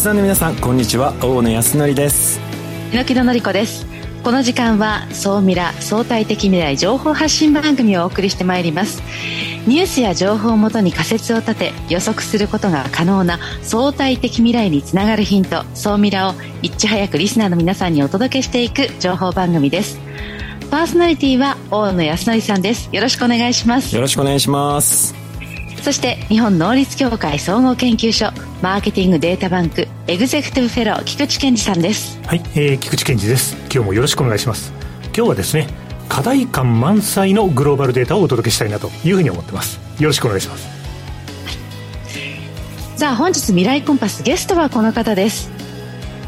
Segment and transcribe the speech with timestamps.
[0.00, 1.12] リスナーの皆さんこんにちは。
[1.20, 2.40] 大野康則です。
[2.90, 3.84] 榎木の子です。
[4.24, 9.02] この時間は総ミラ相対的未来情報発信番組をお送りしてまいります。
[9.66, 20.00] ニュースや情報をもとに仮説を立て予測することが可能な相対的未来につながるヒント総ミラをいち早くリスナーの皆さんにお届けしていく情報番組です。
[20.70, 22.88] パーソナリティは大野康則さんです。
[22.90, 23.94] よろしくお願いします。
[23.94, 25.19] よろしくお願いします
[25.82, 28.30] そして日本能率協会総合研究所
[28.62, 32.20] マーケティングデータバンクエグゼクティブフェロー菊池健二さんです。
[32.26, 33.56] はい、えー、菊池健二です。
[33.62, 34.72] 今日もよろしくお願いします。
[35.16, 35.68] 今日はですね
[36.08, 39.80] 課題感満載のグローバルデータをお届けしたいなというふうに思ってます。
[39.98, 40.72] よろしくお願いします、は
[42.96, 45.50] い、さあ本日未来コンパスゲストはこの方です。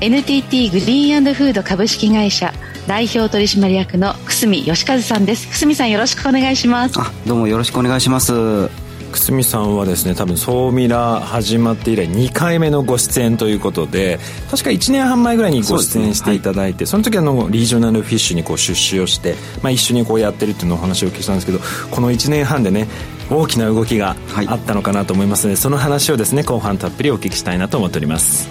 [0.01, 2.53] NTT グリーンフード株式会社
[2.87, 5.47] 代表取締役の久住義和さんです。
[5.49, 6.99] 久住さんよろしくお願いします。
[6.99, 8.82] あどうもよろしくお願いします
[9.13, 14.19] 久住さんはですね多分総ミラ始まって以来2回目のご出演ということで
[14.51, 21.59] 確か1年半前ぐらいにご出演していただいてそ、ねはい、その時あのリージョナルフィッシュにこう出資をして、まあ、一緒にこうやってるっていうのをお話を聞いたんですけど
[21.91, 22.89] この1年半でね
[23.31, 28.49] 大きな動きがあったのかなと思いますので、はい、その話をですね後半たっぷりお聞きしたいなと思っております。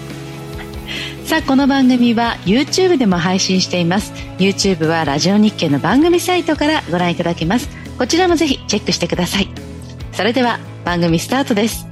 [1.24, 4.12] さあこの番組は YouTube でも配信しています。
[4.38, 7.82] YouTube はラジオ日経の番組サイトからご覧いただけます。
[7.98, 9.71] こちらもぜひチェックしてください
[10.12, 11.86] それでは番組スタートです。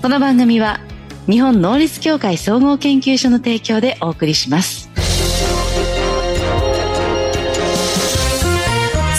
[0.00, 0.80] この番組は
[1.26, 4.88] 日本能率協会総合研究所の提供でお送りします。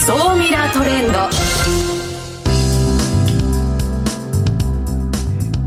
[0.06, 1.14] 総ミラートレンド。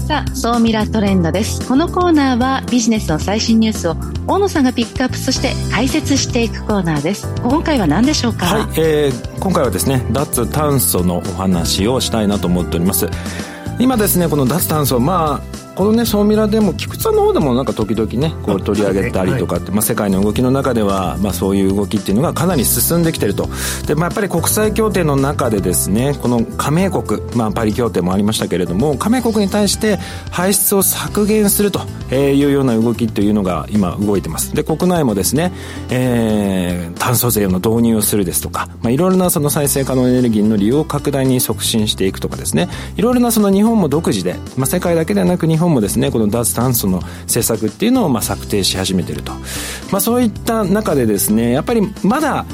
[0.04, 1.66] さあ、総ミラートレンドです。
[1.68, 3.94] このコーナーはビジネスの最新ニュースを
[4.26, 7.26] 大野さんがピックアップそして解説していくコーナーです。
[7.42, 8.46] 今回は何でしょうか？
[8.46, 13.08] はい、えー、今回はですね脱炭素のお話をしたいなと思っております。
[13.78, 23.48] 今ですねこの脱炭素まあこのね総ミラでも菊池さんの方でもなんか時々ねこう取り上げたりとかって、まあ、世界の動きの中では、まあ、そういう動きっていうのがかなり進んできてると。
[23.88, 29.96] で、まあ、やっぱり国際協定の中でですねこの加盟国、まあ、パリ協定もありましたけれども加盟国に対して
[30.30, 31.80] 排出を削減すると
[32.14, 34.54] いうような動きというのが今動いてます。
[34.54, 35.52] で国内もですね、
[35.90, 49.32] えー、炭素税の導入をするですとか、まあ、いろいろなその再生可能エネルギーの利用拡大に促進していくとかですねいろいろなその日本も独自で、まあ、世界だけではなく日本もですねこの脱炭素の政策っていうのをまあ策定し始めてると、
[49.90, 52.46] まあ、そういった中でですねやっぱりまだ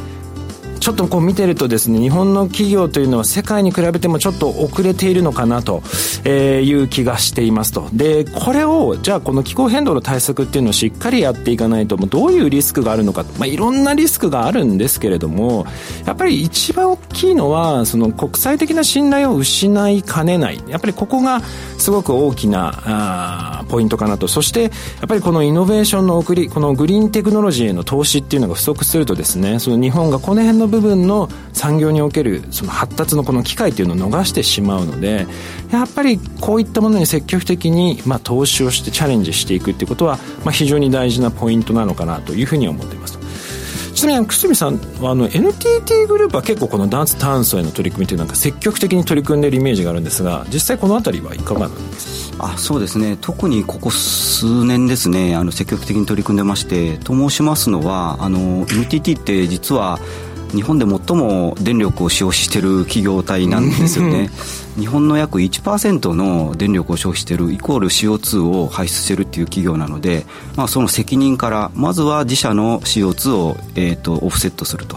[0.88, 5.82] ちょっとこう見てるとですね日本の企業というのは世界に比べてもちょっと遅れているのかなと
[6.26, 7.91] いう気がしていますと。
[7.93, 15.66] でこれをじゃあこの気候変動の対策っていうのをしっかりやっていかないともうどういうリスクがあるのか、まあ、いろんなリスクがあるんですけれども
[16.06, 20.62] やっぱり一番大きいのはその国際的な信頼を失いかねない。
[20.69, 21.43] やっぱりここが
[21.76, 24.26] すごく大きなあポイントかなと。
[24.26, 24.70] そしてやっ
[25.06, 35.27] ぱりこのイノベーションの送りこのグリーンテクノロジーへの投資っていうのが不足するとですねその日本がこの辺の部部分の産業におけるその発達のこの機会というのを逃してしまうので
[35.71, 43.19] やっぱりこういったものに積極的に、まあ、投資をしてチャレンジしていくっていうことは、まあ、非常に大事なポイントなのかなというふうに思っています。
[43.94, 52.53] ちなみに久住さんあの NTT グループは結構この脱炭素への取り組みというなんか積極的に取り組んでいるイメージがあるんですが実際この辺りはいかがなんですか？
[52.55, 53.19] あそうですね。
[53.21, 59.99] 特にここ数年ですねあの積極的に取り組んでましてと申しますのはあの NTT って実は
[60.54, 64.31] 日本で最も電力を使用している企業体なんですよね。
[64.78, 70.25] 日本の約1%の電力を消費しているイコール CO2 を排出しているっていう企業なので、
[70.56, 74.97] まあ、その責任からまずは自社の CO2 を、えーと、オフセットすると。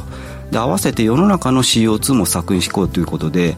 [0.51, 3.56] で合わせて世の中の CO2 も削減していこうということで、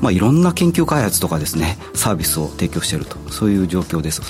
[0.00, 3.16] まあ、いろんな研究開発とかですねサービスを提供していると。
[3.30, 4.22] そういう状況です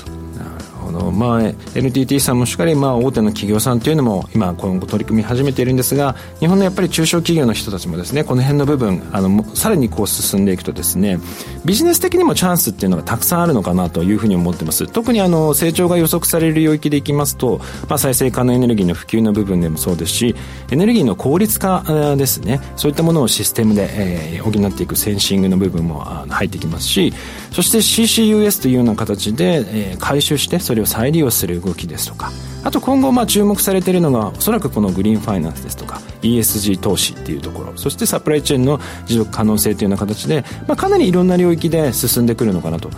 [0.91, 1.41] のまあ、
[1.75, 11.19] NTT さんもしっかり、まあ、大手の企業さんというのも今今後取り組み始めているんですが日本のやっぱり中小企業の人たちもですねこの辺の部分あのさらにこう進んでいくとですね
[11.65, 14.87] ビジネス的にもチャンスっていうのがたくさんあるのかなというふうに思ってます。
[14.87, 20.35] 特にあの成長が予測される領域でいきますと、まあ、再生可能エネルギーの普及の部分でもそうですし
[20.71, 21.83] エネルギーの効率化
[22.17, 25.99] ですねそういったものをシステムで、えー、補っていくセンシングの部分も
[26.29, 27.13] 入ってきますし
[27.51, 32.31] そして CCUS というような形で、えー、回収してそれを再利用する動きですとか
[32.63, 42.89] あと今後まあ注目されているのがおそらくこのグリーンファイナンスですとか ESG 投資っていうところそしてサプライチェーンの持続可能性というような形で、まあ、かなりいろんな領域で進んでくるのかなと。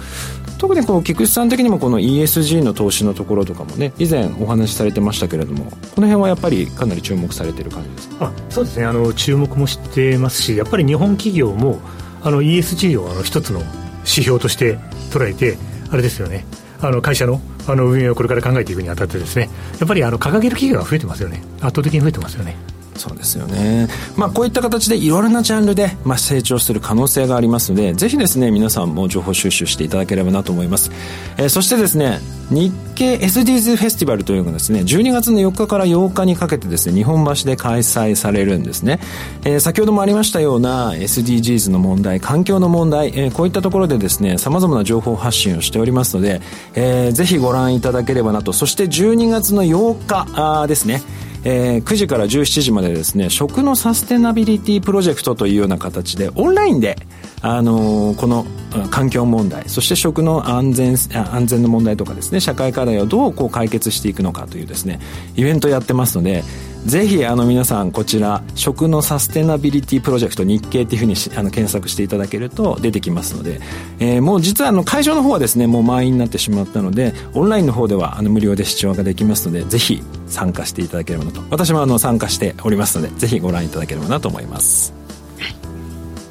[0.60, 8.28] 特にこう菊池さん的にもこの ESG の投資のところとかもね以前お話しされてましたけれどもこの辺はやっぱりかなり注目されてる感じですか？
[8.28, 8.86] あそうですね。
[8.86, 11.80] あの注目もしてますしやっぱり日本企業も
[12.22, 13.62] あの ESG をあの一つの
[14.04, 14.78] 指標として
[15.12, 15.58] 捉えて
[15.92, 16.46] あれですよね。
[16.82, 19.50] あの会社のあの運営をこれから考えていくにあたってですね。
[19.80, 21.42] やっぱりあの掲げる企業が増えてますよね。
[21.62, 22.58] 圧倒的に増えてますよね。
[22.95, 23.88] そうですよね。
[24.16, 30.92] まあこういった形でいろいろなジャンルで、まあ、成長する可能性がありますので、ぜひですね、皆さんも情報収集していただければなと思います。
[31.38, 32.19] えー、そしてですね、
[32.50, 39.00] 日経 SDGs フェスティバルというのがですね、12月の4日から8日にかけてですね、日本橋で開催されるんですね。
[39.44, 46.42] えー、先ほどもありましたような SDGs の問題、環境の問題、えー、こういったところでですね、様々な情報発信をしておりますので、
[46.75, 51.01] えー、ぜひご覧いただければなと、そして12月の8日ですね、
[51.45, 56.95] えー、9時から17時までですね食のサステナビリティプロジェクトというような形でオンラインで、
[57.42, 58.45] あのー、この
[58.90, 60.95] 環境問題そして食の安全
[61.31, 65.00] 安全の問題とかですね社会課題をどうこう解決していくのかというですね
[65.36, 66.44] イベントやってますので
[66.85, 73.62] ぜひあの皆さんこちら食のサステナビリティプロジェクト日経っていうふうにあの検索していただけると出てきますので、
[74.00, 81.41] えー、もう実はあの会場の方はですねもう満員になってしまったのでオンラインの方ではあの無料で視聴ができますのでぜひ参加していただければなと。
[81.50, 84.94] 私もあの参加しておりますのでぜひご覧いただければなと思います、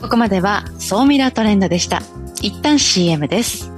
[0.02, 2.02] ここまでは総ミラトレンドでした。
[2.42, 3.70] 一旦 CM です。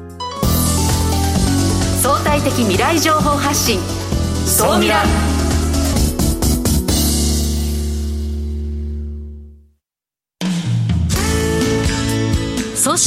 [2.02, 3.78] 相対的未来情報発信。
[4.46, 5.02] 総ミラ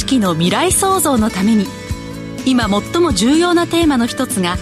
[0.07, 1.65] 織の未来創造のために
[2.45, 4.56] 今最も重要なテーマの一つが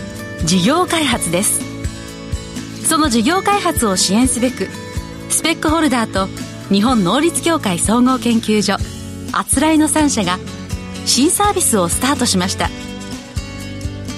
[0.43, 1.61] 事業開発です。
[2.87, 4.67] その事業開発を支援すべく
[5.29, 6.27] スペックホルダーと
[6.73, 8.77] 日本能率協会総合研究所
[9.33, 10.37] あつらいの3社が
[11.05, 12.69] 新サービスをスタートしました。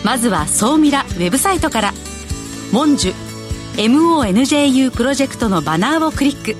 [0.06, 1.94] まずは総ミラウェブサイトから
[2.72, 3.14] 「モンジュ
[3.76, 6.56] MONJU プロジェクト」のバナーをクリック。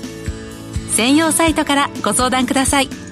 [0.90, 3.07] 専用サイトからご相談ください。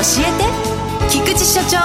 [0.00, 1.76] えて菊池所長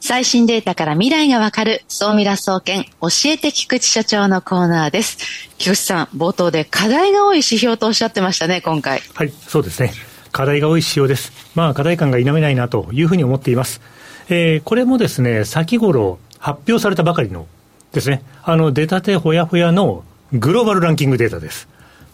[0.00, 5.18] 最新データから未来がわかる総ミラ総研教えて菊池所長のコーナーです。
[5.56, 9.02] 菊池さん、冒頭で課題が多い指標とおっしゃってましたね、今回。
[9.14, 9.92] はい、そうですね。
[10.32, 11.32] 課題が多い指標です。
[11.54, 13.80] まあ、課題感が否めないなというふうに思っています。
[14.30, 17.46] えー、これもですね、先頃発表されたばかりの
[17.92, 20.02] ですね、あの、出たてほやほやの
[20.32, 21.68] グローバルランキングデータです。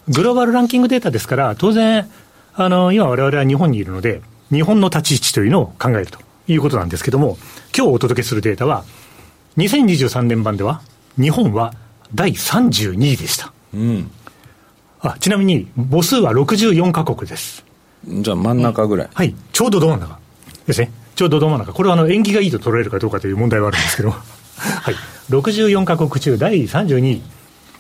[0.09, 2.09] グローバルランキングデータですから、当然、
[2.55, 4.21] あの、今我々は日本にいるので、
[4.51, 7.39] 日本の立ち位置というのを考えるということなんですけども、
[7.77, 8.85] 今日お届けするデータは、
[9.57, 10.83] 2023年版では、
[11.17, 11.73] 日本は
[12.15, 13.53] 第32位でした。
[13.73, 14.11] うん。
[15.01, 17.65] あ、ちなみに、母数は64カ国です。
[18.07, 19.09] じゃあ真ん中ぐらい。
[19.13, 19.35] はい。
[19.53, 20.19] ちょうどど真ん中
[20.67, 20.93] ですね。
[21.15, 21.73] ちょうどど真ん中。
[21.73, 24.11] これはあの、縁起がいいと取れるかどうかという問題はあるんですけど。
[24.11, 24.17] は
[24.91, 24.95] い。
[25.31, 27.23] 64カ国中第32位。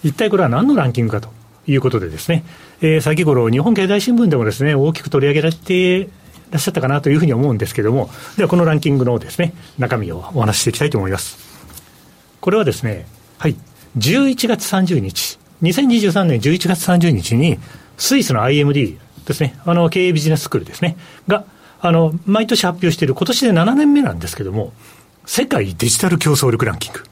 [0.02, 1.28] 一体これは何のランキングかと。
[1.66, 2.44] いうことでですね、
[2.80, 6.08] えー、先頃、日本経済新聞でもですね、大きく取り上げられてい
[6.50, 11.38] らっしゃったかなというふうに思うんですけれども、ではこのランキングのですね、中身をお話ししていきたいと思います。
[12.40, 13.06] これはですね、
[13.38, 13.56] はい、
[13.98, 17.58] 11月30日、2023年11月30日に、
[17.96, 21.44] スイスの IMD ですね、あの、経営ビジネススクールですね、が、
[21.80, 24.72] あの、毎年発表している、今年で7年目なんですけれども、
[25.26, 27.04] 世界デジタル競争力ランキング。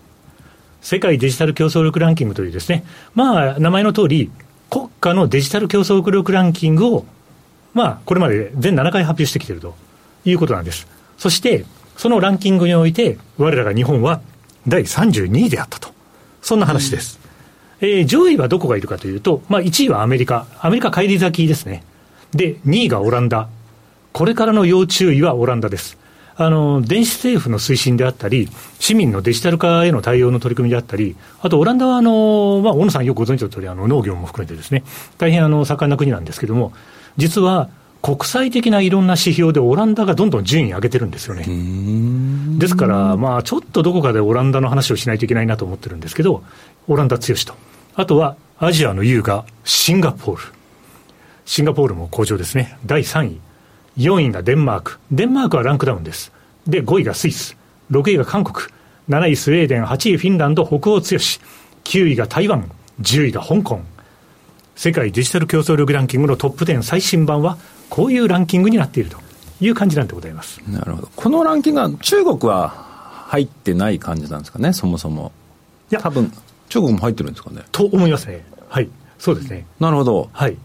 [0.83, 2.85] 世界デジタル競争力ランキングというですね、
[3.15, 4.31] まあ、名前の通り、
[4.69, 7.07] 国家のデジタル競争力ランキングを、
[7.73, 9.75] まあ、これまで全7回発表してきていると
[10.25, 10.89] いうことなんです。
[11.17, 11.65] そして、
[11.97, 14.21] そのランキングにおいて、我らが日本は
[14.67, 15.91] 第32位であったと。
[16.43, 17.21] そんな話です。
[17.81, 20.47] うん、えー、上位はどこがいるかというと、まあ、1位はアメリカ。
[20.61, 21.85] アメリカ帰り咲きですね。
[22.35, 23.49] で、2位がオランダ。
[24.13, 25.97] これからの要注意はオランダです。
[26.37, 28.49] あの、電子政府の推進であったり、
[28.79, 34.85] 市民のデジタル化への対応の取り組みであったり、あとオランダはあの、まあ、小野さんよくご存知の通り、あの、農業も含めてですね、
[35.19, 36.73] 大変あの、盛んな国なんですけども、
[37.17, 37.69] 実は、
[38.03, 41.47] 国際的ないろんな指標でオランダがどんどん順位上げてるんですよね。
[42.59, 46.43] ですから、まあ、ちょっとどこかでオランダの話をしないといけないなと思ってるんですけど、
[46.89, 47.55] オランダ強しと。
[47.95, 50.43] あとは、アジアの優雅、シンガポール。
[51.45, 52.77] シンガポールも好調ですね。
[52.87, 53.41] 第3位。
[53.97, 54.99] 4位がデンマーク。
[55.11, 56.33] デンマークはランクダウンです。
[56.67, 57.57] で、5位がスイス。
[57.91, 58.67] 6位が韓国。
[59.09, 59.85] 7位スウェーデン。
[59.85, 60.65] 8位フィンランド。
[60.67, 61.41] 北欧強し。
[61.85, 62.71] 9位が台湾。
[63.01, 63.81] 10位が香港。
[64.77, 67.59] 世界デジタル競争力ランキングのトップ10最新版は、
[67.91, 69.19] こういうランキングになっていると
[69.61, 70.61] いう感じなんでございます。
[70.67, 71.09] なるほど。
[71.15, 72.71] このランキングは中国は
[73.29, 75.33] 入ってない感じなんですかね、そもそも。
[75.91, 76.33] いや、多分、
[76.71, 77.63] 中国も入ってるんですかね？
[77.71, 78.45] と思いますね。
[78.69, 78.89] はい。
[79.19, 79.67] そうですね。
[79.79, 80.31] なるほど。
[80.33, 80.57] はい。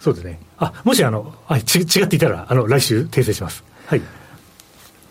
[0.00, 0.40] そうですね。
[0.58, 3.62] あ、もしあの、はい、ち違っていたら、あの、来週訂正します。
[3.86, 3.98] はい。
[3.98, 4.02] い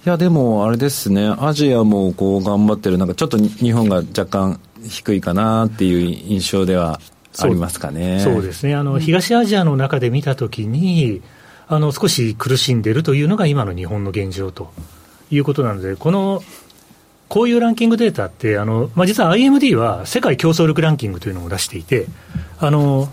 [0.03, 6.99] や、でも、あれですね、アジアもこう頑張ってる、なんかちょっと日本が若干低いかなっていう印象では
[7.37, 8.19] ありますかね。
[8.21, 8.75] そうですね。
[8.75, 11.21] あの、東アジアの中で見たときに、
[11.67, 14.71] あの、少し苦しんでるというのが今の日本の現状と
[15.29, 16.41] いうことなので、この、
[17.27, 22.07] こういうランキングデータって、あの、まあ、実は IMD は世界競争力ランキングというのを出していて、
[22.57, 23.09] あの、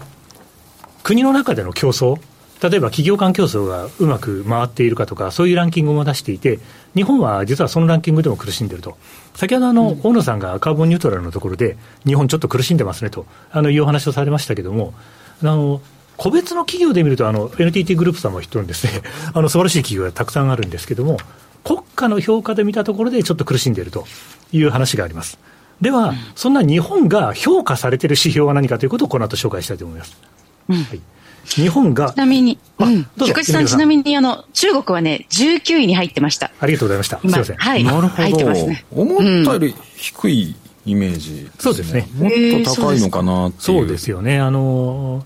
[1.07, 2.17] 国の中での競争、
[2.61, 6.59] 例えば企業間競争がうまく回っているかとか、そういうランキングも出していて、
[6.97, 8.97] 日本は実はそのランキングでも苦しんでると。
[9.37, 14.95] 先ほどあの、うん、大野さんがカーボンニュートラルのところで、日本ちょっと苦しんでますねと、あの、いうお話をされましたけども、
[15.43, 15.81] あの、
[16.17, 21.19] 個別の企業で見ると、あの、NTT グループさんも一人ですね、 あの、素晴らしい企業がたくさんあるんですけども、
[21.63, 24.07] 国家の評価で見たところでちょっと苦しんでいると
[24.51, 25.39] いう話があります。
[25.81, 30.36] では、そんな日本が評価されている指標は何かということをこの後紹介したいと思います。
[30.69, 31.01] うん、はい
[31.47, 32.13] 日本が。
[32.13, 36.51] ちなみに、うん、菊池さん、ちなみに、あの、中国はね、19位に入ってました。
[36.61, 37.21] ありがとうございました。
[37.21, 37.57] すみません。
[37.57, 37.85] はい。
[37.85, 38.09] なるほど。
[38.09, 38.85] 入ってますね。
[38.91, 42.09] 思ったより低いイメージ、ねうん、そうですね。
[42.17, 44.41] もっと高いのかなってそうですよね。
[44.41, 45.25] あの、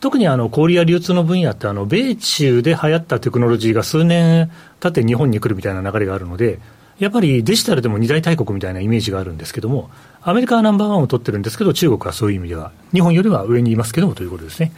[0.00, 6.58] 特にあの小売や流通の分野って、あの米中で流行ったテクノロジーが数年経って日本に来るみたいな流れがあるので、
[6.98, 14.72] やっぱりデジタルでも二大大国みたいなイメージがあるんですけども、アメリカはナンバーワンを取ってるんですけど、中国はそういう意味では、日本よりは上にいますけどもということですね。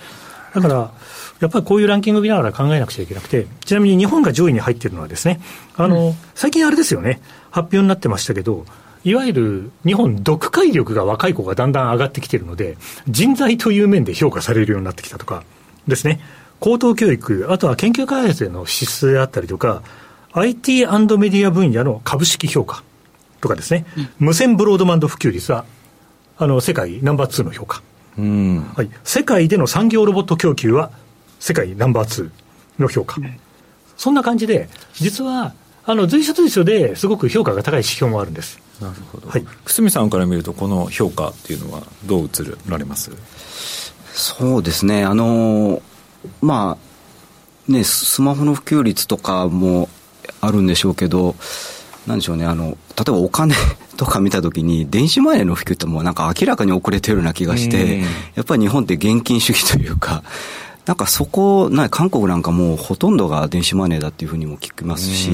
[0.54, 0.92] だから、
[1.40, 5.40] やっぱりこういうランキング見ながら考えなくちゃいけなくて、ちなみに日本が上位に入っているのはですね、
[5.76, 8.64] あの、うん、最近あれですよね、発表になってましたけど、
[9.04, 12.78] いわゆる日本、読解力が若い子がだんだん上がってきているので、
[13.08, 15.44] 人材という面で評価されるようになってきたとか
[15.86, 16.20] ですね、
[16.60, 19.82] 高等教育、あとは研究開発への支出であったりとか、
[20.34, 20.86] IT&
[21.16, 22.82] メディア分野の株式評価
[23.40, 25.64] とかですね、うん、無線ブロードバンド普及率は、
[26.36, 27.82] あの、世界ナンバー2の評価。
[28.16, 30.92] うんはい、世界での産業ロボット供給は
[31.40, 32.30] 世界ナンバー2
[32.78, 33.20] の評価、
[33.96, 35.52] そんな感じで、実は
[35.84, 38.60] あの随所随所ですごく評価が高い指標もあるんです。
[38.80, 39.28] なるほど。
[39.28, 39.44] はい。
[39.64, 42.28] 久住さんから見ると、この評価っていうのはどう映
[42.68, 43.10] られます？
[44.12, 45.82] そうですね、あの
[46.40, 46.78] ま
[47.68, 49.88] あ、ね、スマホの普及率とかも
[50.46, 51.34] あるんでしょうけど、
[52.06, 53.54] なんでしょうね、あの、例えばお金
[53.96, 58.02] とか見たときに、電子マネーの普及ってもうなんか明らかに遅れてるような気がして、
[58.34, 60.22] やっぱり日本って現金主義というか、
[60.86, 65.30] なんかそこ、な韓国なんかもうほとんどが電子マネーだっていうふうにも聞きますし。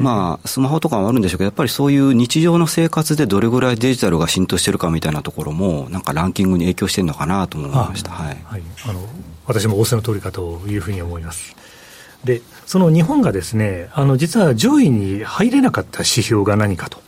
[0.00, 8.12] まあ、スマホとかもあるんでしょうけど、やっぱりそういう日常の生活でどれぐらいデジタルが浸透してるかみたいなところも、なんかランキングに影響してるのかなと思いました。
[8.12, 8.38] はい。
[8.44, 9.00] はい、あの、
[9.46, 11.56] 私も仰せの通りかというふうに思います。
[12.22, 17.00] で、その日本がですね、あの、実は上位に入れなかった指標が何かと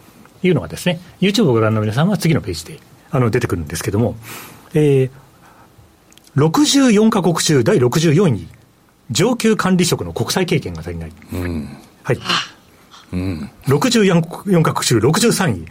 [0.42, 4.16] いうのがですね、YouTube をご覧の皆さんは次のページで、あの、出てくるんですけども、
[4.72, 5.10] えー、
[6.36, 8.48] 64カ国中第64位、
[9.10, 11.12] 上級管理職の国際経験が足りない。
[11.32, 11.68] うん、
[12.04, 12.18] はい。
[13.12, 15.66] うん、64カ国中63位。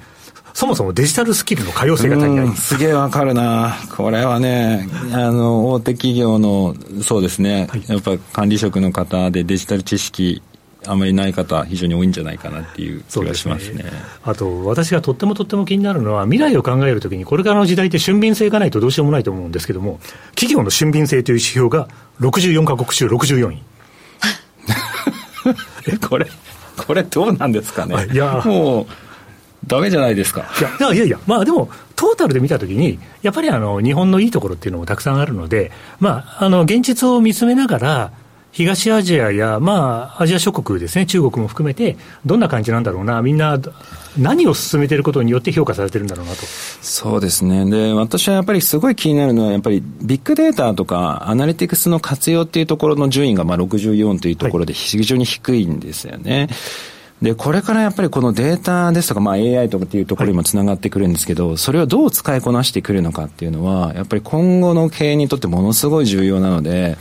[0.57, 2.47] そもそもデジタルスキルの可用性が足りない。
[2.55, 3.77] すげえわかるな。
[3.95, 10.41] これはね、あの、大手企業の、そうですね、はい、やっぱ管理職の方でデジタル知識
[10.87, 13.91] あまりない方、非常に多いんじゃないかなっていう気がしますね、ね、
[14.23, 19.99] あと、私がとってもとっても気になるのは、未来を考えるときに、これからの時代って俊敏性がないとどうしようもないと思うんですけども、
[20.31, 21.87] 企業の俊敏性という指標が
[22.19, 23.61] 64か国中64位。
[25.85, 26.25] え、これ、
[26.75, 28.07] これどうなんですかね。
[28.11, 29.06] いや、もう、
[29.67, 30.45] だめじゃないですか。
[30.79, 38.11] いやいやいや、まあでも、トータルで見たときに、やっぱりあの日本のいいところっていうのもたくさんあるので、まあ、あの現実を見つめながら、
[38.51, 43.59] 東アジアや、まあ、アジア諸国ですね、中国も含めて、どんな感じなんだろうな、みんな、
[44.17, 46.37] 何を進めていることによって評価されてるんだろうなと。
[46.81, 47.69] そうですね。
[47.69, 56.37] で、私はやっぱりすごい気になるのは、やっぱりビッグデータとかアナリティクスの活用っていうところの順位がまあ64というところで非常に低いんですよね。
[56.39, 56.49] はい
[57.21, 66.97] で、これからやっぱりこのデータですとか、まあ AI とかっていうところにもつながってくるんですけど、はい、それをどう使いこなしてくるのかっていうのは、やっぱり今後の経営にとってものすごい重要なので、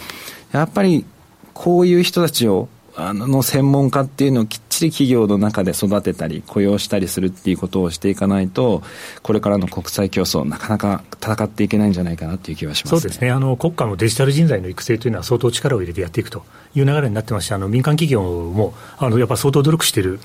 [0.52, 1.04] やっぱり
[1.52, 2.68] こういう人たちを
[2.98, 8.82] あの専門家っていうのをきっちり企業の中で育てたり雇用したりするっていうことをしていかないと
[9.22, 13.30] これからの国際競争なかなか戦っていけないんじゃないかなという気はします、ね、そうですね。
[13.30, 20.18] あの国家のデジタル人材の育成というのは相当力を入れてやっていくという流れになってましてあの民間企業もあのやっぱ相当努力している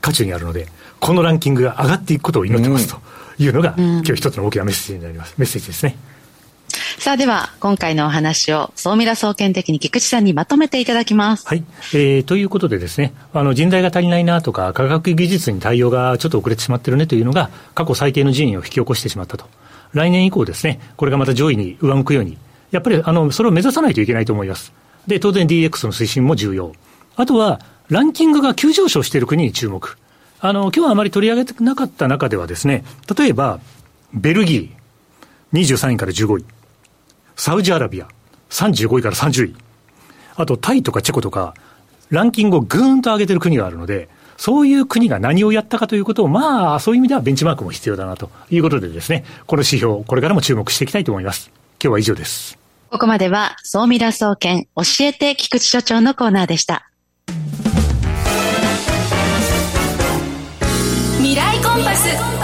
[0.00, 0.68] 渦中にあるので
[1.00, 3.00] このランキングが上がっていくことを祈ってますと
[3.38, 5.34] いうのが、うん、今日一つの大きなメッセージになります。
[5.36, 5.96] メッセージですね。
[6.98, 11.46] さあでは、今回のお話を、総ミラ総研的に菊池さんにまとめていただきます。
[11.46, 11.64] はい。
[11.92, 19.46] えー、ということでですね、あの、人材が足りないなとか、科学技術に対応がちょっと遅れてしまってるねというのが、過去最低の順位を引き起こしてしまったと。
[19.92, 22.38] 来年以降ですね、これがまた上位に上向くように、
[22.70, 24.72] やっぱり、あの、それを目指さないといけないと思います。
[25.06, 26.72] で、当然 DX の推進も重要。
[27.16, 29.98] あとは、ランキングが急上昇している国に注目。
[30.40, 32.84] あの、今日はあまり取り上げてなかった中ではですね、
[33.16, 33.60] 例えば、
[34.14, 36.44] ベルギー、23位から15位。
[37.36, 38.08] サウジアラビア、
[38.50, 39.56] 35位から30位。
[40.36, 41.54] あと、タイとかチェコとか、
[42.10, 51.50] ランキングをぐーんと上げてる国があるので、そういう国が何をやったかということを、まあ、そういう意味ではベンチマークも必要だなということでですね、この指標、これからも注目していきたいと思います。
[51.82, 52.58] 今日は以上です。
[52.90, 56.90] ここまでは、総ミラ総研教えて菊池所長のコーナーでした。
[61.18, 62.43] 未来コンパス。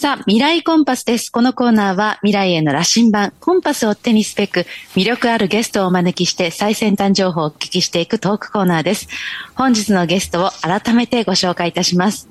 [0.00, 1.28] さあ、未来コンパスです。
[1.28, 4.64] このコーナーは未来への羅針盤、コンパスを手にすべく
[4.94, 9.08] 魅力あるゲストをお招きして最先端情報をお聞きしていくトークコーナーです。
[9.56, 12.28] 本日のゲストを改めてご紹介いたします。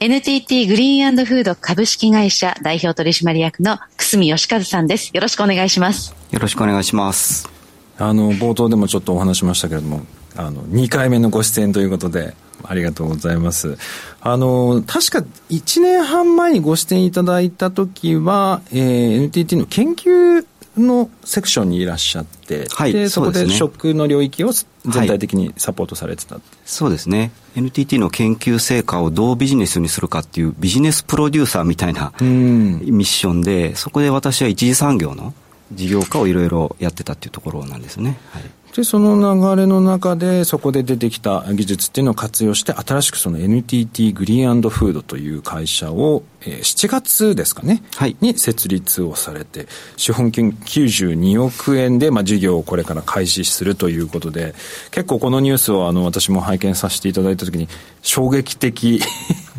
[0.00, 5.12] NTT グリーンフード株式会社代表取締役の久住義和さんです。
[5.14, 6.12] よろしくお願いします。
[6.32, 7.48] よろしくお願いします。
[7.96, 10.00] あの、冒頭でもちょっとお話しましたけれども、
[10.34, 13.76] あの、2回目のご出演ということで、ありがとうございます。
[14.20, 27.30] あの、確か1年半前にご出演いただいた時は、えー、NTT の研究のセクションにいらっしゃって、はい、でそこで食の領域を全体的にサポートされてた、はい、そうですね。
[27.56, 35.34] NTT の研究成果をどうビジネスにするかっていうビジネスプロデューサーみたいなミッションでそこで私は一次産業の
[35.72, 38.42] 事業化をいろいろやってたっていうところなんですね、はい
[38.74, 49.66] で、その流れの中で、そこで出てきた技術っていうのを活用して、新しくその NTT グリーンフードという会社を、えー、7月ですかね、はい、に設立をされて、
[49.98, 54.54] 資本金92億円で、まあ、事業をこれから開始するということで、
[54.90, 57.68] 結構このニュースをあの私も拝見させていただいたときに、
[58.00, 59.02] 衝撃的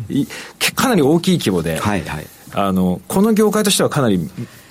[0.74, 4.28] かなり大きい規模で、はいはい、あのこの業界としてはかなり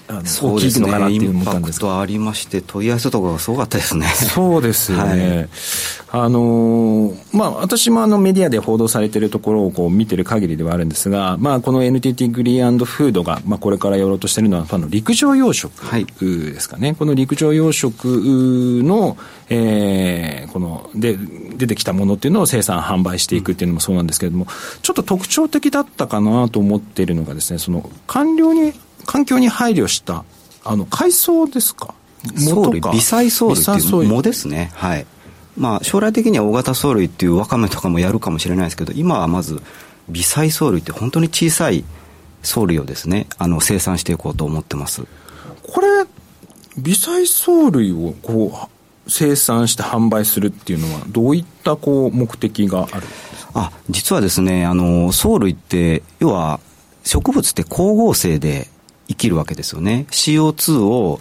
[0.08, 4.08] 大きいのかなっていう思ったんですが、ありまして問い合わせとかがすごかったですね。
[4.08, 5.38] そうですよね、
[6.08, 19.18] はい、あのまあ私もあのメディアで報道されているところをこう見てる限りではあるんですが、まあ、この NTT グリーンフードが、まあ、これからやろうとしているのはあの陸上養殖ですかね、はい、この陸上養殖の、
[19.50, 21.18] えー、こので
[21.56, 24.48] 出てきたものっていうのを生産販売していくっていうのもそうなんですけれども、
[24.82, 28.74] ちょっと特徴的だったかなと思っているのがですねその官僚に
[29.06, 30.24] 環境に配慮した
[30.64, 31.94] あの海藻ですか？
[32.36, 32.92] 藻とか？
[32.92, 34.72] 微細藻類っていう藻ですね。
[34.74, 35.06] はい。
[35.58, 39.62] まあ将来的には大型藻類っていうわかめとかもやるかもしれないですけど今はまず
[40.10, 41.84] 微細藻類って本当に小さい
[42.44, 45.04] 藻類をですねあの生産していこうと思ってます。
[45.62, 45.88] これ
[46.78, 53.04] 微細藻類をこう生産して販売するっていうのはどういったこう目的がある
[53.54, 56.60] あ実はですねあの藻類って要は
[57.04, 58.70] 植物って光合成で
[59.14, 61.20] 生きるわけですよね CO2 を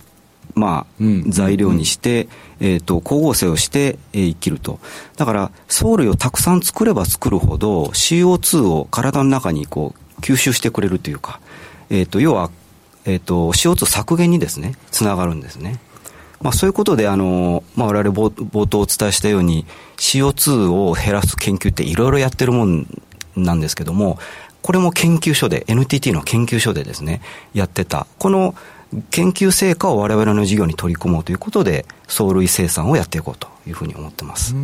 [0.55, 2.29] まあ、材料にして、
[2.61, 4.81] えっ、と、光合成をして、えー、生きると。
[5.17, 11.41] だから、藻類をたくさん作れば作るほど、CO2 を体の中にこう、吸収してくれるというか、
[11.91, 12.51] えっ、と、要は、
[13.07, 15.81] えっ、と、CO2 削減にですね、つながるんですね。
[16.43, 19.65] まあ、そういうことで、あの、まあ、我々冒頭お伝えしたように、
[19.97, 22.87] CO2 を減らす研究っていろいろやってるもん
[23.37, 24.19] なんですけども、
[24.63, 27.21] これも研究所で、NTT の研究所でですね、
[27.53, 28.07] やってた。
[28.19, 28.55] この
[29.11, 34.55] 研究成果を我々の事業に取り込もうということで、藻類生産をやっていこうというふうに思ってます。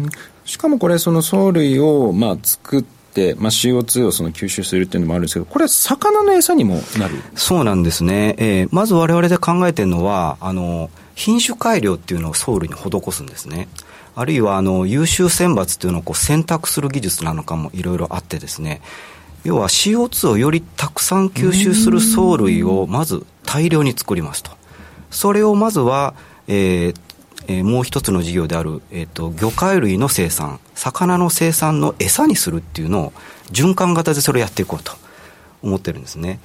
[0.44, 7.16] しかもこれ、その藻類を、まあ、作って、まあ、CO2 をその吸収するっていうのもあるんですけど、これ、魚の餌にもなる？
[7.34, 8.34] そうなんですね。
[8.38, 13.68] えー、まず我々で考えてるのは、あの、品種改良っていうのを藻類に施すんですね。
[14.14, 18.82] あるいは、あの、優秀選抜っていうのをこう選択する技術なのかもいろいろあってですね、
[19.44, 24.50] 要は CO2 をよりたくさん吸収する藻類をまず大量に作りますと。
[25.10, 26.14] それをまずは、
[26.48, 26.94] えー
[27.48, 33.12] えー、もう一つの事業である、えーと、魚介類の生産、魚の生産の餌にするっていうのを
[33.50, 34.92] 循環型でそれをやっていこうと
[35.62, 36.40] 思ってるんですね。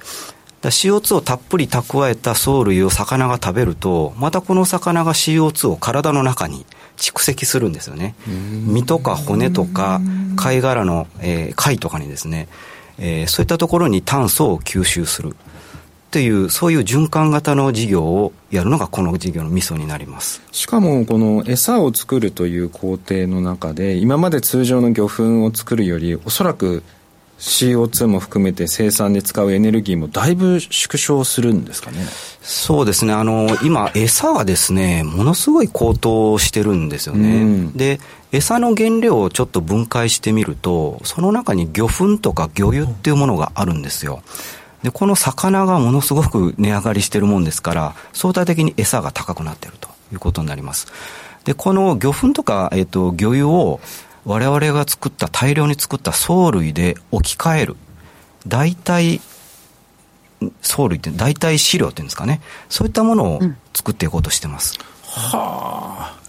[0.62, 6.64] CO2 をたっぷり蓄えた藻類を魚が食べると、またこの魚が CO2 を体の中に
[6.96, 8.14] 蓄積するんですよね。
[8.26, 10.00] 身とか骨とか
[10.36, 12.48] 貝殻の、えー、貝とかにですね、
[12.98, 15.36] えー、そういったところに炭素を吸収する
[16.10, 20.42] というそういう循環型の事業をやるのがこの事業のミソになります。
[20.52, 26.84] しかもこの餌を作るという工程の中で今まで通常の魚粉を作るよりおそらく
[27.44, 31.98] CO2 も含めて生産で使うエネルギーもだいぶ縮小するんですかね。
[32.40, 33.12] そうですね。
[33.12, 38.00] あの今餌がですねものすごい高騰してるんですよね、うん、で
[38.32, 44.22] 餌の原料をちょっと分解してみるとその中に魚粉とか魚油っていうものがあるんですよ。
[44.82, 50.86] でこの魚がものすごく値上がりしてるもんですから相対的に餌が高くなってるということになります。
[51.44, 53.80] でこの魚粉とか、えーと、魚油を
[54.24, 57.76] 我々が作った大量に作った藻類で置き換える。
[58.46, 59.20] 大体
[60.62, 62.40] 藻類って大体飼料っていうんですかね。
[62.68, 63.40] そういったものを
[63.74, 66.24] 作っていこうとしてます、うん、はあ。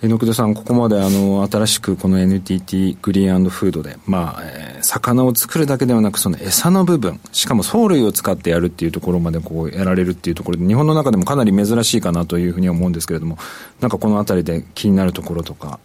[0.00, 13.38] 榎田さん、ここまであの新しくこの NTT グリーンフードで、まあえー、魚を作るだけではなく、その餌の部分、しかも藻類を使ってやるっていうところまでこうやられるっていうところで、日本の中でもかなり珍しいかなというふうに思うんですけれども、
[13.80, 15.80] なんかこのあたりで気になるところとか、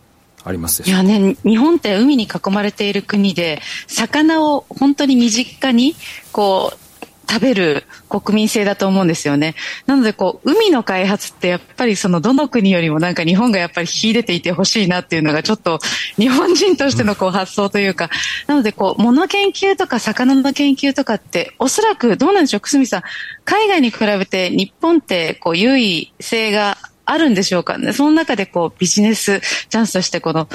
[0.45, 5.95] ありますいやね、日本って海に囲まれている国で、魚を本当に身近に、
[6.31, 6.77] こう、
[7.29, 9.55] 食べる国民性だと思うんですよね。
[9.87, 15.79] なので、こう、海の開発ってやっぱりそのどの国よりもなんか日本がやっぱり秀でていてほしいなっていうのがちょっと
[16.17, 18.09] 日本人としてのこう発想というか、
[18.45, 23.01] なのでこう、物研究とか魚の研究とかっておそらくどうなんでしょう、くすみさん。
[23.45, 27.93] 海外に比べて日本ってこう、優位性があるんでしょうかね。
[27.93, 30.47] その中でこう、ビジネスチャンスとしてこの、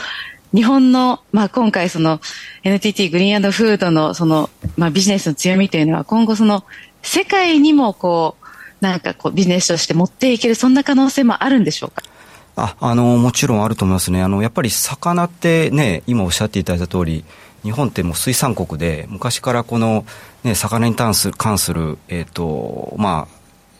[0.54, 2.20] 日本の、まあ、今回その
[2.62, 6.64] NTT グリーンフードのその、まあ、ビジネスの強みというのは今後その
[7.02, 8.36] 世界にもこ
[8.80, 12.02] う、なんかこうビジネスとして持っていけるそんな可能性もあるんでしょうか？
[12.58, 14.22] あ、あの、もちろんあると思いますね。
[14.22, 17.24] あの、やっぱり魚ってね、今おっしゃっていただいた通り、
[17.62, 20.04] 日本ってもう水産国で、昔からこの、
[20.42, 23.37] ね、魚に関する、関する、えっ、ー、と、まあ、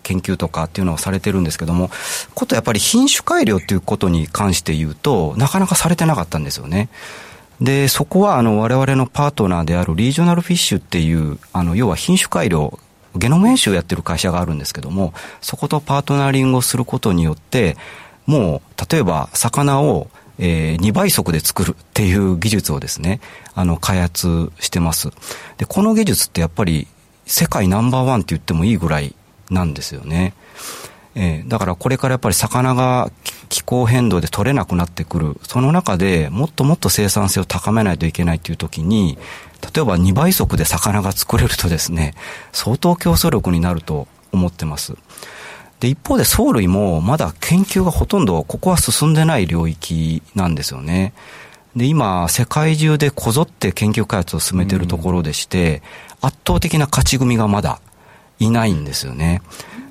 [0.09, 1.90] 研究とかっていうのをされてるんですけども、
[2.35, 6.88] ことやっぱり品種改良っていうことに関して言うと、なかなかされてなかったんですよね。
[7.61, 12.79] で、そこはあの我々のパートナーであるリージョナルフィッシュっていう、あの要は品種改良、
[13.16, 17.77] ゲノム編集をやってる会社があるんですけども、そことパートナーリングをすることによって、
[18.27, 20.09] もう例えば魚を
[20.40, 23.21] えー、2倍速で作るっていう技術をですね、
[23.55, 25.11] あの、開発してます。
[25.57, 26.87] で、この技術ってやっぱり
[27.27, 29.14] 世界ナンバーワンって言ってもいいぐらい
[29.51, 30.35] なんですよね。
[31.15, 33.11] えー、だからこれからやっぱり魚が
[33.49, 35.37] 気候変動で取れなくなってくる。
[35.43, 39.19] その中でもっともっと生産性を高めないといけないっていう時に、
[39.75, 42.15] 例えば2倍速で魚が作れるとですね、
[42.53, 44.95] 相当競争力になると思ってます。
[45.81, 51.13] で、一方で藻類もまだ研究がほとんどここは進んでない領域なんですよね。
[51.77, 55.83] で、今、世界中でこぞって研究開発を進めているところでして、
[56.21, 57.81] 圧倒的な勝ち組がまだ
[58.38, 59.42] いないんですよね。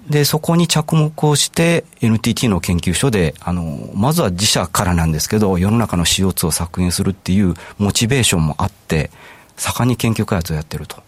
[0.09, 9.11] で、そこに着目をして NTT の研究所で、あの、まずは自社からなんですけど、世の中の CO2 を削減するっていうモチベーションもあって、
[9.57, 11.03] 盛んに研究開発をやってると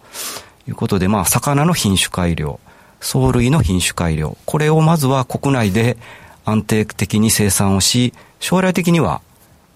[0.67, 2.59] いうことで、まあ、魚の品種改良、
[2.99, 5.97] 藻類の品種改良、これをまずは国内で
[6.43, 9.21] 安定的に生産をし、将来的には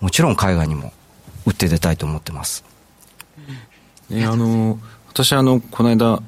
[0.02, 0.92] もちろん海外にも
[1.46, 2.66] 売って出たいと思ってます。
[4.12, 6.22] えあの、私あの、この間、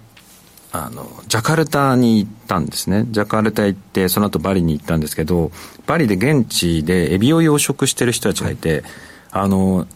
[0.83, 3.05] あの、ジャカルタに行ったんですね。
[3.09, 5.51] ジャカルタ行って、その後バリに行ったんですけど、
[5.85, 8.83] バリで現地でエビを養殖してる人たちがいて、はい、
[9.31, 9.87] あの、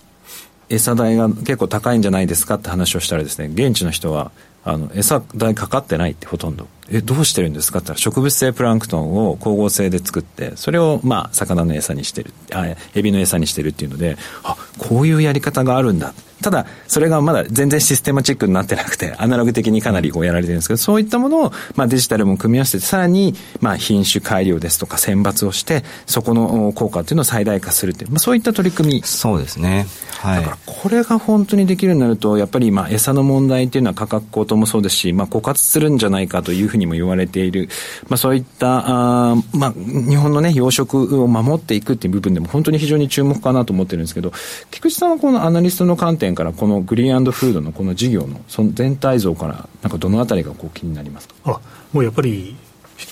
[0.69, 4.31] 餌代が結構高いんじゃないですかって話をしたらですね、現地の人は、
[4.63, 6.67] あの、餌代かかってないってほとんど。
[6.91, 7.79] え、どうしてるんですか？
[7.79, 16.13] って言ったら、植物性プランクトンを光合成で作って、それを、まあ、魚の餌にしてる、あ、エビの餌にしてるっていうので、あ、こういうやり方があるんだ。
[16.41, 29.01] ただ、それがまだ全然システマチックになってなくて、アナログ的にかなりこうやられてるんですけど、そういったものを、まあ、デジタルも組み合わせて、さらに、まあ、品種改良ですとか選抜をして、そこの効果っていうのを最大化するっていう、まあ、そういった取り組み。
[29.03, 29.85] そうですね。
[30.21, 30.41] はい。
[30.41, 37.69] だから、これが本当にできるようになると、やっぱり、まあ、餌の問題っていうのは価格高騰もそうですし、まあ、枯渇するんじゃないかというふうにも言われている、
[38.07, 38.83] まあ、そういった、
[39.31, 44.33] あまあ、日本のね、養殖を守っていくっていう部分でも本当に非常に注目かなと思ってるんですけど、
[44.71, 51.35] 菊池さんはこのアナリストの観点から、このグリーンーフードのこの事業のその全体像からなんかどのあたりがこう気になりますか？
[51.43, 51.59] あ
[51.91, 52.55] もうやっぱり、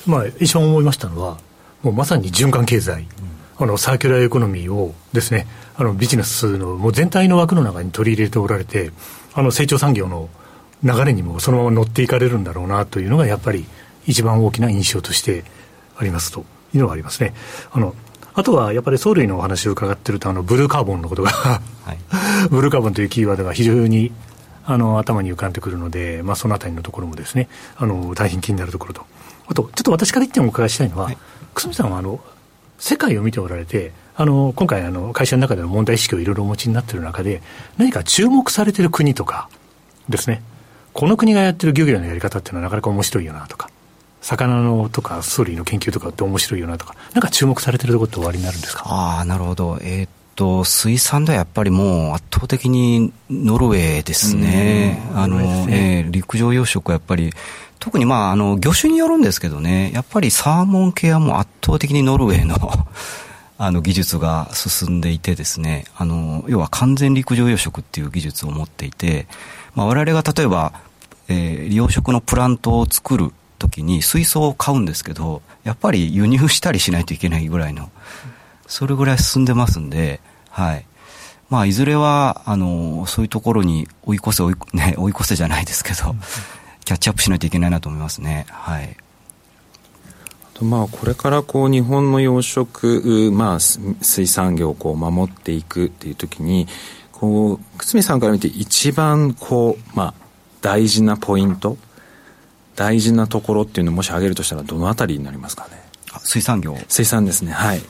[0.06, 1.38] まあ、一番思いましたのは
[1.84, 3.01] もうまさに循環経済、
[3.60, 8.91] うん、あのサーキュラーエコノミーをですねあのビジネスのもう全体の枠の中に取り入れておられて
[9.34, 10.30] あの成長産業の
[10.83, 13.65] 流れにもそのまま乗っていかれるんだろうなというのがやっぱり
[14.05, 15.43] 一番大きな印象として
[15.97, 17.33] ありますというのがありますね。
[17.71, 17.95] あの
[18.33, 21.59] あとはやっぱり藻類のお話を伺ってると、あのブルーカーボンのことがは
[21.93, 21.97] い、
[22.51, 24.11] ブルーカーボンというキーワードが非常に
[24.63, 29.05] あの頭に浮かんでくるので、まあ、そのあたりのところもですね、あの大変気になるところと、
[29.47, 31.17] あと、ちょっと私から一点お伺いしたいのは、はい、
[31.55, 32.19] 久住さんはあの
[32.77, 37.41] 世界を見ておられて、あの今回あの、会社の中での問題意識をいろいろお持ちになっている中で、
[37.77, 39.49] 何か注目されている国とか
[40.09, 40.43] ですね、
[40.97, 43.69] この国がやってる漁業のやり方っていうのはなかなか面白いよなとか、
[44.21, 48.81] 魚のとかストーリーの研究とかって面白いよなとか、なんか注目されてるところって終わりになるんですか？
[48.88, 49.77] ああ、なるほど。
[49.83, 54.99] えー、っと、水産ではやっぱりもう圧倒的にノルウェーですね。
[55.13, 57.31] あの、ね、えー、陸上養殖はやっぱり、
[57.77, 62.55] 特にまあ、あの、魚種によるんですけどね、やっぱりサーモン系はもう圧倒的にノルウェーの
[63.60, 69.27] あの技術が進んでいてですね、あの、要は完全陸上養殖っていう技術を持っていて、
[69.75, 70.73] まあ我々が例えば、
[71.29, 77.89] えー、養殖のプラントを作る時に水槽を買うんですけど、やっぱり輸入したりしないといけないぐらいの、
[78.67, 80.85] それぐらい進んでますんで、はい。
[81.49, 86.15] まあ、いずれは、あの、そういうところに追い越せ追い、 ね、追い越せじゃないですけど、
[86.83, 88.45] キャッチアップしないといけないなと思いますね。
[88.49, 88.97] はい。
[90.61, 96.67] まあ、これからこう日本の養殖、まあ、水産業をこう守っていくっていう時に
[97.11, 100.26] こう久住さんから見て一番こう、まあ、
[100.61, 101.77] 大事なポイント？
[102.75, 105.81] 大事なところっていうのをもし挙げるとしたらどのあたりになりますかね？
[106.23, 106.77] 水産業。
[106.87, 107.51] 水産ですね。
[107.51, 107.81] はい。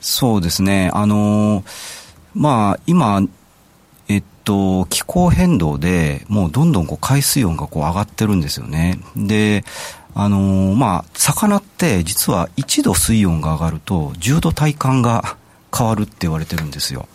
[0.00, 0.90] そうですね。
[0.94, 1.64] あの
[2.34, 3.22] まあ今
[4.08, 9.00] えっと気候変動でもうどんどんこう海水温がこう上がってるんですよね。
[9.16, 9.64] で
[10.16, 15.36] あのー、まあ、魚って実は1度水温が上がると10度体感が
[15.76, 17.08] 変わるって言われてるんですよ。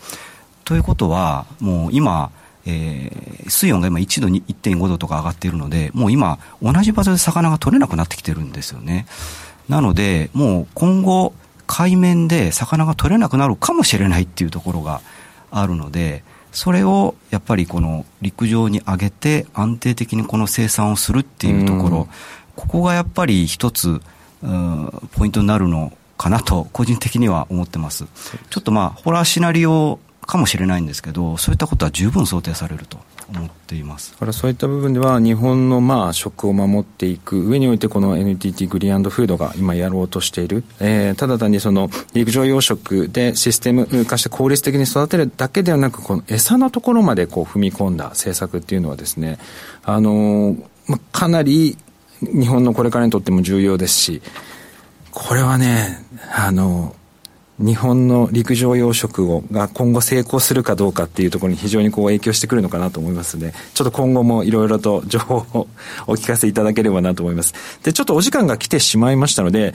[0.65, 2.29] ということは、もう今、
[2.69, 9.05] えー、水温が今1度に1.5度とか上がっているので、もう今、同じ場所で魚が取れなくなってきてるんですよね。
[9.67, 11.33] なので、もう今後、
[11.67, 15.01] 海面で魚が取れなくなるかもしれないっていうところが
[15.51, 22.07] あるので、それをやっぱりこの陸上に上げて安定的にこの生産をするっていうところ、
[22.55, 24.01] ここがやっぱり一つ、
[24.41, 28.05] ポイントになるのかなと、個人的には思ってます。
[28.49, 32.99] ちょっとまあ、ホラーシナリオかもしれないんですけど、そういったことは十分想定されると
[33.33, 34.11] 思っています。
[34.11, 49.39] だからそういった部分では、日本のまあ食を守っていく上において、この NTT グリーンフードが今やろうとしている、えー、ただ単にその陸上養殖でシステム化して効率的に育てるだけではなく、この餌のところまでこう踏み込んだ政策っていうのはですね、
[49.83, 51.75] あのー、まあ、かなり
[52.21, 54.21] 日本のこれからにとっても重要ですし、
[55.09, 56.95] これはね、あの、
[57.59, 65.67] 日本の陸上養殖をが今後成功するかどうかっていうところに非常にこう影響してくるのかなと思いますので、ちょっと今後もいろいろと情報を
[66.07, 67.53] お聞かせいただければなと思います。
[67.83, 69.73] で、ちょっとお時間が来てしまいましたので、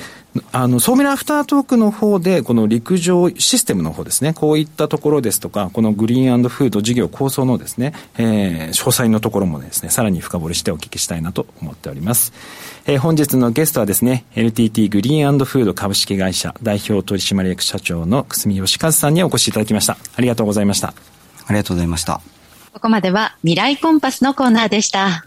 [0.50, 12.32] あの、ソーミラアフタートークの方で、この陸上システムの方ですね、こういったところですとか、このグリーンフード事業構想のですね、えー、詳細のところもですね、さらに深掘りしてお聞きしたいなと思っております。
[12.86, 19.96] えー、本日のゲストはですね、NTT グリーンフード株式会社代表取締役社長の久住義和さんにお越しいただきました。
[20.16, 20.88] ありがとうございました。
[21.46, 22.20] ありがとうございました。
[22.72, 25.24] ここまでは未来コンパスのコーナーでした。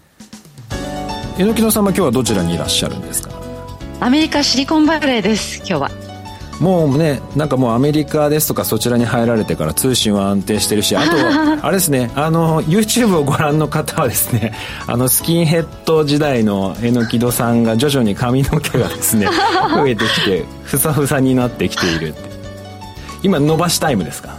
[1.38, 3.32] 榎木野さんは今日はどちらにいらっしゃるんですか？
[4.00, 5.92] アメリカシリコンバレーです、今日は。
[6.60, 14.56] もうねなんかもうアメリカですとかそちらに入られてから通信は安定してるしあとは あれですねあの YouTube をご覧の方はですね
[14.88, 19.28] あのスキンヘッド時代の榎木戸さんが徐々に髪の毛がですね
[19.76, 22.37] 増えてきてふさふさになってきているって
[23.28, 24.38] 今伸ばしタイムですか？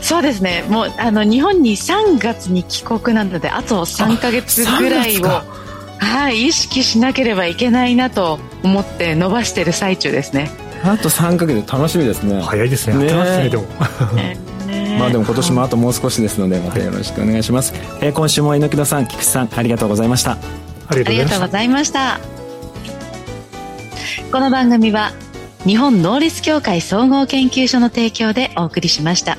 [0.00, 0.64] そうですね。
[0.68, 5.24] もうあの日本に3月に帰国なのであと3か月ぐらいを
[5.98, 10.50] はい意識しなければいけないなと思って伸ばしてる最中ですね。
[10.84, 12.40] あと3か月楽しみですね。
[12.42, 12.96] 早いですね。
[12.96, 13.12] ね。
[13.12, 13.64] ねでも。
[14.98, 20.32] まあでも今年もあともう少しですのでまたよろしくお願いします、えー、今週も榎木戸さん菊池さんありがとうございました。
[20.88, 22.20] ありがとうございました。
[24.32, 25.12] この番組は
[25.64, 29.38] 日本能率協会総合研究所の提供でお送りしました。